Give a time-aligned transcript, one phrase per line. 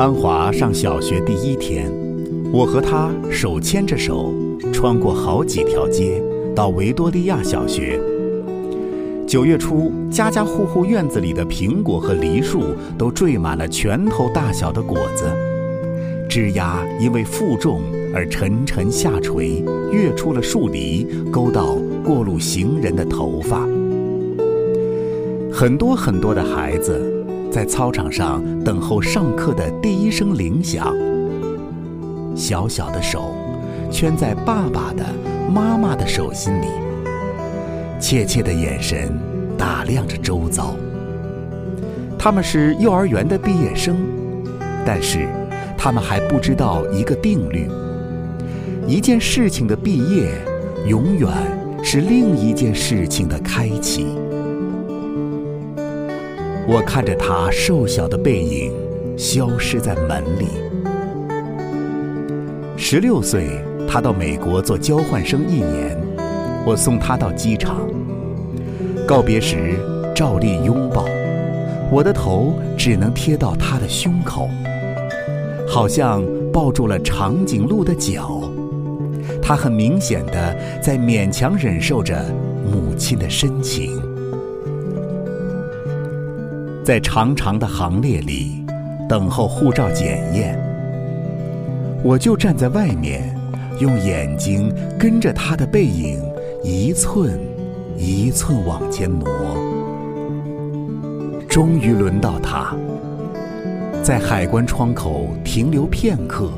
[0.00, 1.92] 安华上小学第一天，
[2.50, 4.32] 我和他手牵着手，
[4.72, 6.22] 穿过好几条街，
[6.56, 8.00] 到维多利亚小学。
[9.26, 12.62] 九月初，家家户户院子里的苹果和梨树
[12.96, 15.26] 都缀满了拳头大小的果子，
[16.30, 17.82] 枝丫因为负重
[18.14, 19.62] 而沉沉下垂，
[19.92, 23.68] 跃出了树篱，勾到过路行人的头发。
[25.52, 27.19] 很多很多的孩子。
[27.50, 30.94] 在操场上等候上课的第一声铃响，
[32.36, 33.34] 小小的手
[33.90, 35.04] 圈在爸爸的、
[35.52, 36.66] 妈妈的手心里，
[37.98, 39.18] 怯怯的眼神
[39.58, 40.76] 打量着周遭。
[42.16, 43.96] 他们是幼儿园的毕业生，
[44.86, 45.26] 但是
[45.76, 47.68] 他们还不知道一个定律：
[48.86, 50.30] 一件事情的毕业，
[50.86, 51.28] 永远
[51.82, 54.06] 是另一件事情的开启。
[56.72, 58.72] 我看着他瘦小的背影
[59.18, 60.46] 消失在门里。
[62.76, 65.98] 十六岁，他到美国做交换生一年，
[66.64, 67.80] 我送他到机场。
[69.04, 69.80] 告别时，
[70.14, 71.06] 照例拥抱，
[71.90, 74.48] 我的头只能贴到他的胸口，
[75.66, 78.42] 好像抱住了长颈鹿的脚。
[79.42, 82.24] 他很明显的在勉强忍受着
[82.64, 84.00] 母亲的深情。
[86.90, 88.66] 在长长的行列里，
[89.08, 90.58] 等候护照检验。
[92.02, 93.32] 我就站在外面，
[93.78, 96.20] 用眼睛跟着他的背影，
[96.64, 97.38] 一寸
[97.96, 99.24] 一寸往前挪。
[101.48, 102.74] 终于轮到他，
[104.02, 106.50] 在海关窗口停留片刻，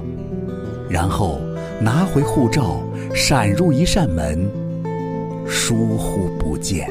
[0.89, 1.42] 然后
[1.78, 2.80] 拿回护照，
[3.14, 4.50] 闪入一扇门，
[5.46, 6.89] 疏忽不见。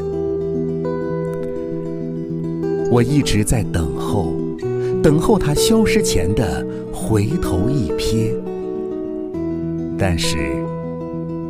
[2.91, 4.33] 我一直在等候，
[5.01, 6.61] 等候他消失前的
[6.91, 8.33] 回头一瞥，
[9.97, 10.61] 但是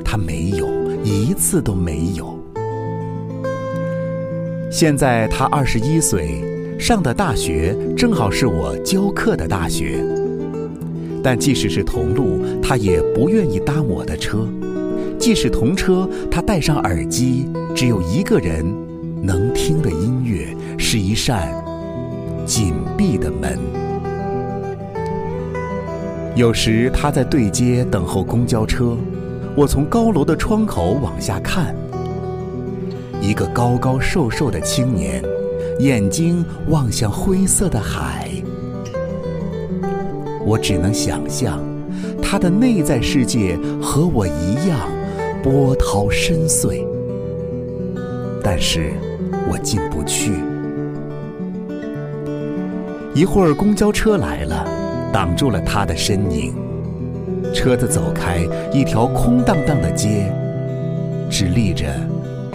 [0.06, 0.68] 他没有，
[1.04, 2.38] 一次都没有。
[4.70, 6.44] 现在他二十一岁，
[6.78, 10.06] 上的大学正好是我教课的大学，
[11.24, 14.48] 但即使是同路，他也不愿意搭我的车；
[15.18, 18.64] 即使同车，他戴上耳机，只有一个人。
[19.24, 21.54] 能听的音乐是一扇
[22.46, 23.58] 紧闭的门。
[26.36, 28.98] 有时他在对街等候公交车，
[29.56, 31.76] 我从高楼的窗口往下看，
[33.22, 35.22] 一个高高瘦瘦的青年，
[35.80, 38.28] 眼睛望向灰色的海。
[40.44, 41.60] 我只能想象，
[42.24, 44.90] 他的内在世界和我一样
[45.44, 46.84] 波涛深邃，
[48.44, 48.92] 但是。
[49.50, 50.34] 我进不去。
[53.14, 54.66] 一会儿公交车来了，
[55.12, 56.54] 挡住了他的身影。
[57.54, 60.32] 车子走开，一条空荡荡的街，
[61.30, 61.88] 只立着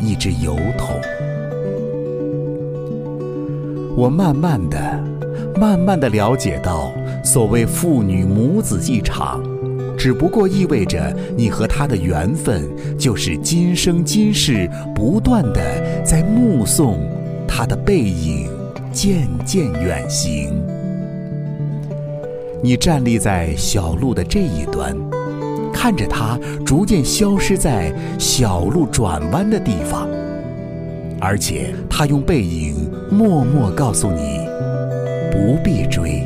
[0.00, 0.96] 一只油桶。
[3.96, 4.78] 我慢慢的、
[5.58, 6.92] 慢慢的了解到，
[7.22, 9.42] 所谓父女母子一场。
[9.96, 12.68] 只不过意味着你和他的缘分，
[12.98, 15.60] 就是今生今世不断的
[16.04, 16.98] 在目送
[17.48, 18.48] 他的背影
[18.92, 20.52] 渐渐远行。
[22.62, 24.96] 你站立在小路的这一端，
[25.72, 30.08] 看着他逐渐消失在小路转弯的地方，
[31.20, 34.40] 而且他用背影默默告诉你，
[35.30, 36.22] 不必追。